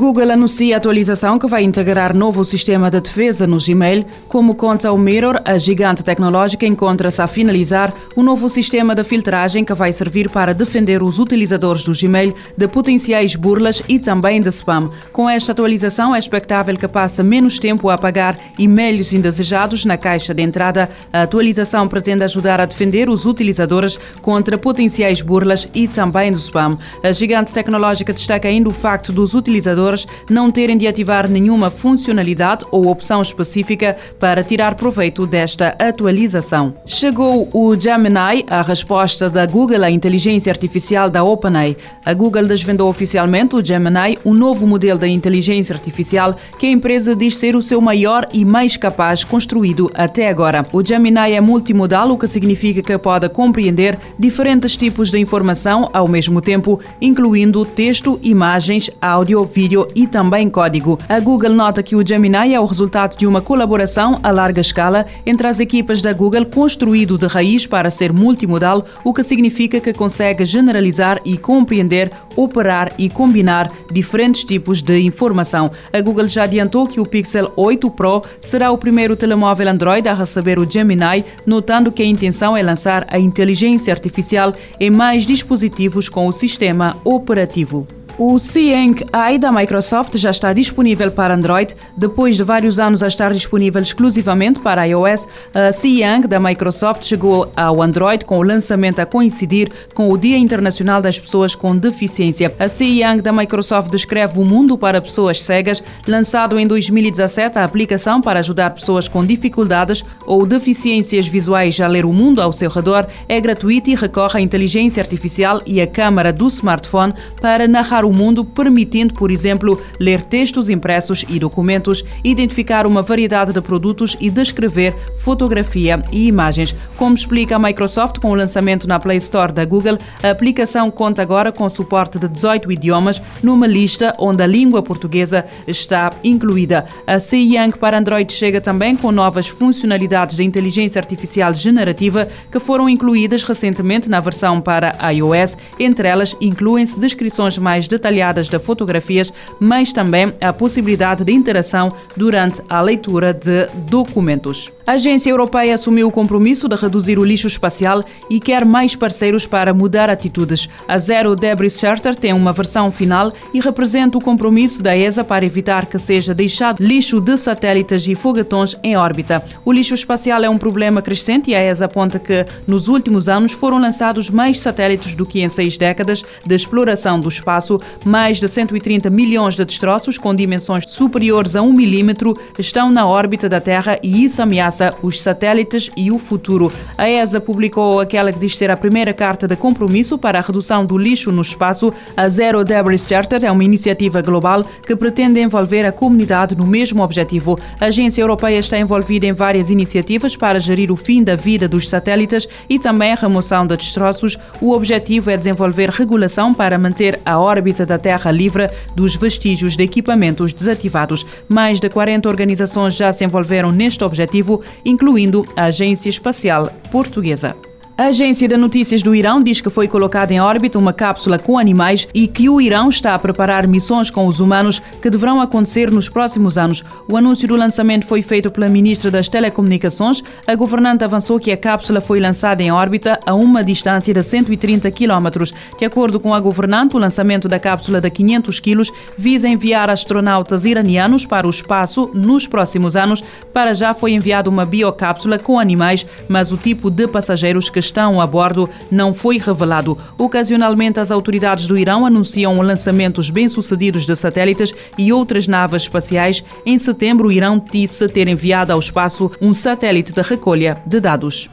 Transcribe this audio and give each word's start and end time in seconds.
Google 0.00 0.30
anuncia 0.30 0.76
a 0.76 0.78
atualização 0.78 1.38
que 1.38 1.46
vai 1.46 1.62
integrar 1.62 2.16
novo 2.16 2.42
sistema 2.42 2.90
de 2.90 3.02
defesa 3.02 3.46
no 3.46 3.58
Gmail. 3.58 4.06
Como 4.28 4.54
conta 4.54 4.90
o 4.90 4.96
Mirror, 4.96 5.42
a 5.44 5.58
gigante 5.58 6.02
tecnológica 6.02 6.64
encontra-se 6.64 7.20
a 7.20 7.26
finalizar 7.26 7.92
o 8.16 8.22
novo 8.22 8.48
sistema 8.48 8.94
de 8.94 9.04
filtragem 9.04 9.62
que 9.62 9.74
vai 9.74 9.92
servir 9.92 10.30
para 10.30 10.54
defender 10.54 11.02
os 11.02 11.18
utilizadores 11.18 11.84
do 11.84 11.92
Gmail 11.92 12.34
de 12.56 12.66
potenciais 12.66 13.36
burlas 13.36 13.82
e 13.86 13.98
também 13.98 14.40
de 14.40 14.48
spam. 14.48 14.90
Com 15.12 15.28
esta 15.28 15.52
atualização, 15.52 16.16
é 16.16 16.18
expectável 16.18 16.78
que 16.78 16.88
passe 16.88 17.22
menos 17.22 17.58
tempo 17.58 17.90
a 17.90 17.94
apagar 17.94 18.38
e-mails 18.58 19.12
indesejados 19.12 19.84
na 19.84 19.98
caixa 19.98 20.32
de 20.32 20.42
entrada. 20.42 20.88
A 21.12 21.24
atualização 21.24 21.86
pretende 21.86 22.24
ajudar 22.24 22.58
a 22.58 22.64
defender 22.64 23.10
os 23.10 23.26
utilizadores 23.26 24.00
contra 24.22 24.56
potenciais 24.56 25.20
burlas 25.20 25.68
e 25.74 25.86
também 25.86 26.32
do 26.32 26.38
spam. 26.38 26.78
A 27.02 27.12
gigante 27.12 27.52
tecnológica 27.52 28.14
destaca 28.14 28.48
ainda 28.48 28.70
o 28.70 28.72
facto 28.72 29.12
dos 29.12 29.34
utilizadores 29.34 29.89
não 30.28 30.50
terem 30.50 30.76
de 30.76 30.86
ativar 30.86 31.28
nenhuma 31.28 31.70
funcionalidade 31.70 32.64
ou 32.70 32.88
opção 32.88 33.20
específica 33.22 33.96
para 34.18 34.42
tirar 34.42 34.74
proveito 34.74 35.26
desta 35.26 35.76
atualização. 35.78 36.74
Chegou 36.84 37.48
o 37.52 37.78
Gemini, 37.78 38.44
a 38.48 38.62
resposta 38.62 39.28
da 39.28 39.46
Google 39.46 39.84
à 39.84 39.90
inteligência 39.90 40.50
artificial 40.50 41.08
da 41.08 41.22
OpenAI. 41.22 41.76
A 42.04 42.14
Google 42.14 42.46
desvendou 42.46 42.88
oficialmente 42.88 43.56
o 43.56 43.64
Gemini, 43.64 44.18
um 44.24 44.34
novo 44.34 44.66
modelo 44.66 44.98
da 44.98 45.08
inteligência 45.08 45.74
artificial 45.74 46.34
que 46.58 46.66
a 46.66 46.70
empresa 46.70 47.14
diz 47.14 47.36
ser 47.36 47.56
o 47.56 47.62
seu 47.62 47.80
maior 47.80 48.28
e 48.32 48.44
mais 48.44 48.76
capaz 48.76 49.24
construído 49.24 49.90
até 49.94 50.28
agora. 50.28 50.64
O 50.72 50.84
Gemini 50.84 51.32
é 51.32 51.40
multimodal, 51.40 52.10
o 52.10 52.18
que 52.18 52.26
significa 52.26 52.82
que 52.82 52.98
pode 52.98 53.28
compreender 53.28 53.98
diferentes 54.18 54.76
tipos 54.76 55.10
de 55.10 55.18
informação 55.18 55.88
ao 55.92 56.08
mesmo 56.08 56.40
tempo, 56.40 56.80
incluindo 57.00 57.64
texto, 57.64 58.18
imagens, 58.22 58.90
áudio, 59.00 59.44
vídeo 59.44 59.79
e 59.94 60.06
também 60.06 60.48
código. 60.48 60.98
A 61.08 61.18
Google 61.20 61.50
nota 61.50 61.82
que 61.82 61.96
o 61.96 62.06
Gemini 62.06 62.54
é 62.54 62.60
o 62.60 62.64
resultado 62.64 63.16
de 63.16 63.26
uma 63.26 63.40
colaboração 63.40 64.18
a 64.22 64.30
larga 64.30 64.60
escala 64.60 65.06
entre 65.24 65.46
as 65.46 65.60
equipas 65.60 66.00
da 66.00 66.12
Google, 66.12 66.46
construído 66.46 67.18
de 67.18 67.26
raiz 67.26 67.66
para 67.66 67.90
ser 67.90 68.12
multimodal, 68.12 68.84
o 69.04 69.12
que 69.12 69.22
significa 69.22 69.80
que 69.80 69.92
consegue 69.92 70.44
generalizar 70.44 71.20
e 71.24 71.36
compreender, 71.36 72.10
operar 72.36 72.92
e 72.98 73.08
combinar 73.08 73.70
diferentes 73.92 74.44
tipos 74.44 74.82
de 74.82 75.00
informação. 75.00 75.70
A 75.92 76.00
Google 76.00 76.28
já 76.28 76.44
adiantou 76.44 76.86
que 76.86 77.00
o 77.00 77.06
Pixel 77.06 77.52
8 77.56 77.90
Pro 77.90 78.22
será 78.38 78.70
o 78.70 78.78
primeiro 78.78 79.16
telemóvel 79.16 79.68
Android 79.68 80.08
a 80.08 80.14
receber 80.14 80.58
o 80.58 80.70
Gemini, 80.70 81.24
notando 81.46 81.92
que 81.92 82.02
a 82.02 82.06
intenção 82.06 82.56
é 82.56 82.62
lançar 82.62 83.06
a 83.08 83.18
inteligência 83.18 83.92
artificial 83.92 84.52
em 84.78 84.90
mais 84.90 85.24
dispositivos 85.24 86.08
com 86.08 86.26
o 86.26 86.32
sistema 86.32 86.96
operativo. 87.04 87.99
O 88.22 88.38
Cieng 88.38 89.02
AI 89.14 89.38
da 89.38 89.50
Microsoft 89.50 90.14
já 90.18 90.28
está 90.28 90.52
disponível 90.52 91.10
para 91.10 91.32
Android. 91.32 91.74
Depois 91.96 92.36
de 92.36 92.42
vários 92.42 92.78
anos 92.78 93.02
a 93.02 93.06
estar 93.06 93.32
disponível 93.32 93.80
exclusivamente 93.80 94.60
para 94.60 94.84
iOS, 94.84 95.26
a 95.54 95.72
Cieng 95.72 96.28
da 96.28 96.38
Microsoft 96.38 97.02
chegou 97.02 97.50
ao 97.56 97.80
Android 97.80 98.26
com 98.26 98.36
o 98.36 98.42
lançamento 98.42 98.98
a 98.98 99.06
coincidir 99.06 99.72
com 99.94 100.10
o 100.10 100.18
Dia 100.18 100.36
Internacional 100.36 101.00
das 101.00 101.18
Pessoas 101.18 101.54
com 101.54 101.74
Deficiência. 101.74 102.54
A 102.58 102.68
Cieng 102.68 103.22
da 103.22 103.32
Microsoft 103.32 103.90
descreve 103.90 104.38
o 104.38 104.44
mundo 104.44 104.76
para 104.76 105.00
pessoas 105.00 105.42
cegas. 105.42 105.82
Lançado 106.06 106.58
em 106.58 106.66
2017, 106.66 107.58
a 107.58 107.64
aplicação 107.64 108.20
para 108.20 108.40
ajudar 108.40 108.74
pessoas 108.74 109.08
com 109.08 109.24
dificuldades 109.24 110.04
ou 110.26 110.44
deficiências 110.44 111.26
visuais 111.26 111.80
a 111.80 111.86
ler 111.86 112.04
o 112.04 112.12
mundo 112.12 112.42
ao 112.42 112.52
seu 112.52 112.68
redor 112.68 113.06
é 113.26 113.40
gratuita 113.40 113.88
e 113.88 113.94
recorre 113.94 114.40
à 114.40 114.42
inteligência 114.42 115.02
artificial 115.02 115.62
e 115.64 115.80
à 115.80 115.86
câmara 115.86 116.34
do 116.34 116.48
smartphone 116.48 117.14
para 117.40 117.66
narrar 117.66 118.04
o 118.04 118.09
o 118.10 118.14
mundo, 118.14 118.44
permitindo, 118.44 119.14
por 119.14 119.30
exemplo, 119.30 119.80
ler 119.98 120.22
textos 120.24 120.68
impressos 120.68 121.24
e 121.28 121.38
documentos, 121.38 122.04
identificar 122.22 122.86
uma 122.86 123.00
variedade 123.00 123.52
de 123.52 123.60
produtos 123.60 124.16
e 124.20 124.28
descrever 124.28 124.94
fotografia 125.18 126.02
e 126.12 126.26
imagens. 126.26 126.74
Como 126.96 127.14
explica 127.14 127.56
a 127.56 127.58
Microsoft 127.58 128.18
com 128.18 128.30
o 128.30 128.34
lançamento 128.34 128.86
na 128.86 128.98
Play 128.98 129.18
Store 129.18 129.52
da 129.52 129.64
Google, 129.64 129.98
a 130.22 130.30
aplicação 130.30 130.90
conta 130.90 131.22
agora 131.22 131.52
com 131.52 131.68
suporte 131.68 132.18
de 132.18 132.28
18 132.28 132.70
idiomas 132.72 133.22
numa 133.42 133.66
lista 133.66 134.14
onde 134.18 134.42
a 134.42 134.46
língua 134.46 134.82
portuguesa 134.82 135.44
está 135.66 136.10
incluída. 136.24 136.84
A 137.06 137.18
Young 137.32 137.70
para 137.78 137.98
Android 137.98 138.32
chega 138.32 138.60
também 138.60 138.96
com 138.96 139.12
novas 139.12 139.46
funcionalidades 139.48 140.36
de 140.36 140.44
inteligência 140.44 140.98
artificial 140.98 141.54
generativa 141.54 142.28
que 142.50 142.58
foram 142.58 142.88
incluídas 142.88 143.42
recentemente 143.42 144.08
na 144.08 144.20
versão 144.20 144.60
para 144.60 144.92
iOS. 145.12 145.56
Entre 145.78 146.08
elas, 146.08 146.36
incluem-se 146.40 146.98
descrições 146.98 147.56
mais 147.56 147.86
detalhadas 147.86 147.99
detalhadas 148.00 148.48
de 148.48 148.58
fotografias, 148.58 149.30
mas 149.60 149.92
também 149.92 150.32
a 150.40 150.52
possibilidade 150.52 151.22
de 151.22 151.32
interação 151.32 151.92
durante 152.16 152.62
a 152.68 152.80
leitura 152.80 153.34
de 153.34 153.66
documentos. 153.90 154.72
A 154.86 154.94
agência 154.94 155.30
europeia 155.30 155.74
assumiu 155.74 156.08
o 156.08 156.10
compromisso 156.10 156.66
de 156.66 156.74
reduzir 156.74 157.16
o 157.16 157.22
lixo 157.22 157.46
espacial 157.46 158.02
e 158.28 158.40
quer 158.40 158.64
mais 158.64 158.96
parceiros 158.96 159.46
para 159.46 159.72
mudar 159.72 160.10
atitudes. 160.10 160.68
A 160.88 160.98
Zero 160.98 161.36
Debris 161.36 161.78
Charter 161.78 162.16
tem 162.16 162.32
uma 162.32 162.52
versão 162.52 162.90
final 162.90 163.32
e 163.54 163.60
representa 163.60 164.18
o 164.18 164.20
compromisso 164.20 164.82
da 164.82 164.96
ESA 164.96 165.22
para 165.22 165.46
evitar 165.46 165.86
que 165.86 165.96
seja 165.96 166.34
deixado 166.34 166.82
lixo 166.82 167.20
de 167.20 167.36
satélites 167.36 168.08
e 168.08 168.16
foguetões 168.16 168.74
em 168.82 168.96
órbita. 168.96 169.44
O 169.64 169.70
lixo 169.70 169.94
espacial 169.94 170.42
é 170.42 170.50
um 170.50 170.58
problema 170.58 171.00
crescente 171.00 171.50
e 171.50 171.54
a 171.54 171.62
ESA 171.62 171.84
aponta 171.84 172.18
que, 172.18 172.44
nos 172.66 172.88
últimos 172.88 173.28
anos, 173.28 173.52
foram 173.52 173.78
lançados 173.78 174.28
mais 174.28 174.58
satélites 174.58 175.14
do 175.14 175.24
que 175.24 175.40
em 175.40 175.48
seis 175.48 175.76
décadas 175.76 176.24
de 176.44 176.54
exploração 176.54 177.20
do 177.20 177.28
espaço. 177.28 177.79
Mais 178.04 178.38
de 178.38 178.48
130 178.48 179.10
milhões 179.10 179.54
de 179.54 179.64
destroços 179.64 180.18
com 180.18 180.34
dimensões 180.34 180.88
superiores 180.88 181.56
a 181.56 181.62
um 181.62 181.72
milímetro 181.72 182.36
estão 182.58 182.90
na 182.90 183.06
órbita 183.06 183.48
da 183.48 183.60
Terra 183.60 183.98
e 184.02 184.24
isso 184.24 184.42
ameaça 184.42 184.94
os 185.02 185.20
satélites 185.20 185.90
e 185.96 186.10
o 186.10 186.18
futuro. 186.18 186.72
A 186.96 187.08
ESA 187.08 187.40
publicou 187.40 188.00
aquela 188.00 188.32
que 188.32 188.38
diz 188.38 188.56
ser 188.56 188.70
a 188.70 188.76
primeira 188.76 189.12
carta 189.12 189.46
de 189.46 189.56
compromisso 189.56 190.18
para 190.18 190.38
a 190.38 190.42
redução 190.42 190.84
do 190.84 190.96
lixo 190.96 191.32
no 191.32 191.42
espaço. 191.42 191.92
A 192.16 192.28
Zero 192.28 192.64
Debris 192.64 193.06
Charter 193.06 193.44
é 193.44 193.50
uma 193.50 193.64
iniciativa 193.64 194.22
global 194.22 194.64
que 194.86 194.96
pretende 194.96 195.40
envolver 195.40 195.86
a 195.86 195.92
comunidade 195.92 196.56
no 196.56 196.66
mesmo 196.66 197.02
objetivo. 197.02 197.58
A 197.80 197.86
agência 197.86 198.22
europeia 198.22 198.58
está 198.58 198.78
envolvida 198.78 199.26
em 199.26 199.32
várias 199.32 199.70
iniciativas 199.70 200.36
para 200.36 200.58
gerir 200.58 200.90
o 200.90 200.96
fim 200.96 201.22
da 201.22 201.36
vida 201.36 201.68
dos 201.68 201.88
satélites 201.88 202.48
e 202.68 202.78
também 202.78 203.12
a 203.12 203.16
remoção 203.16 203.66
de 203.66 203.76
destroços. 203.76 204.38
O 204.60 204.72
objetivo 204.72 205.30
é 205.30 205.36
desenvolver 205.36 205.90
regulação 205.90 206.52
para 206.54 206.78
manter 206.78 207.20
a 207.24 207.38
órbita 207.70 207.86
da 207.86 207.98
Terra 207.98 208.30
livre 208.30 208.68
dos 208.94 209.16
vestígios 209.16 209.76
de 209.76 209.84
equipamentos 209.84 210.52
desativados. 210.52 211.24
Mais 211.48 211.78
de 211.78 211.88
40 211.88 212.28
organizações 212.28 212.94
já 212.94 213.12
se 213.12 213.24
envolveram 213.24 213.70
neste 213.70 214.04
objetivo 214.04 214.62
incluindo 214.84 215.44
a 215.56 215.64
Agência 215.64 216.08
Espacial 216.08 216.70
Portuguesa. 216.90 217.69
A 218.00 218.06
agência 218.06 218.48
de 218.48 218.56
notícias 218.56 219.02
do 219.02 219.14
Irão 219.14 219.42
diz 219.42 219.60
que 219.60 219.68
foi 219.68 219.86
colocada 219.86 220.32
em 220.32 220.40
órbita 220.40 220.78
uma 220.78 220.90
cápsula 220.90 221.38
com 221.38 221.58
animais 221.58 222.08
e 222.14 222.26
que 222.26 222.48
o 222.48 222.58
Irão 222.58 222.88
está 222.88 223.14
a 223.14 223.18
preparar 223.18 223.68
missões 223.68 224.08
com 224.08 224.26
os 224.26 224.40
humanos 224.40 224.80
que 225.02 225.10
deverão 225.10 225.38
acontecer 225.38 225.90
nos 225.90 226.08
próximos 226.08 226.56
anos. 226.56 226.82
O 227.06 227.14
anúncio 227.14 227.46
do 227.46 227.56
lançamento 227.56 228.06
foi 228.06 228.22
feito 228.22 228.50
pela 228.50 228.68
ministra 228.68 229.10
das 229.10 229.28
Telecomunicações. 229.28 230.24
A 230.46 230.54
governante 230.54 231.04
avançou 231.04 231.38
que 231.38 231.52
a 231.52 231.58
cápsula 231.58 232.00
foi 232.00 232.18
lançada 232.18 232.62
em 232.62 232.72
órbita 232.72 233.20
a 233.26 233.34
uma 233.34 233.62
distância 233.62 234.14
de 234.14 234.22
130 234.22 234.90
km. 234.90 235.52
De 235.78 235.84
acordo 235.84 236.18
com 236.18 236.32
a 236.32 236.40
governante, 236.40 236.96
o 236.96 236.98
lançamento 236.98 237.48
da 237.48 237.58
cápsula 237.58 238.00
de 238.00 238.08
500 238.08 238.60
kg 238.60 238.82
visa 239.18 239.46
enviar 239.46 239.90
astronautas 239.90 240.64
iranianos 240.64 241.26
para 241.26 241.46
o 241.46 241.50
espaço 241.50 242.10
nos 242.14 242.46
próximos 242.46 242.96
anos. 242.96 243.22
Para 243.52 243.74
já 243.74 243.92
foi 243.92 244.12
enviada 244.12 244.48
uma 244.48 244.64
biocápsula 244.64 245.38
com 245.38 245.60
animais, 245.60 246.06
mas 246.26 246.50
o 246.50 246.56
tipo 246.56 246.88
de 246.88 247.06
passageiros 247.06 247.68
que 247.68 247.89
estão 247.90 248.20
a 248.20 248.26
bordo 248.26 248.70
não 248.90 249.12
foi 249.12 249.38
revelado. 249.38 249.98
Ocasionalmente, 250.16 250.98
as 250.98 251.10
autoridades 251.10 251.66
do 251.66 251.76
Irão 251.76 252.06
anunciam 252.06 252.60
lançamentos 252.60 253.28
bem-sucedidos 253.28 254.06
de 254.06 254.16
satélites 254.16 254.72
e 254.96 255.12
outras 255.12 255.46
naves 255.46 255.82
espaciais. 255.82 256.42
Em 256.64 256.78
setembro, 256.78 257.28
o 257.28 257.32
Irão 257.32 257.62
disse 257.70 258.08
ter 258.08 258.28
enviado 258.28 258.72
ao 258.72 258.78
espaço 258.78 259.30
um 259.40 259.52
satélite 259.52 260.12
de 260.12 260.22
recolha 260.22 260.80
de 260.86 261.00
dados. 261.00 261.50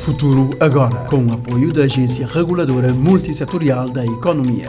Futuro 0.00 0.50
agora, 0.60 0.96
com 1.10 1.26
o 1.26 1.32
apoio 1.32 1.72
da 1.72 1.82
Agência 1.82 2.26
Reguladora 2.26 2.92
Multissetorial 2.92 3.88
da 3.88 4.04
Economia. 4.04 4.68